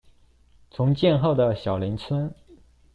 [0.71, 2.33] 重建後的小林村